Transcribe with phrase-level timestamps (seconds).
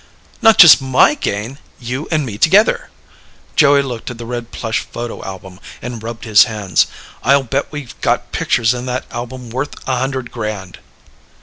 [0.41, 1.59] "Not just MY gain.
[1.79, 2.89] You and me together."
[3.55, 6.87] Joey looked at the red plush photo album and rubbed his hands.
[7.21, 10.79] "I'll bet we got pictures in that album worth a hundred grand."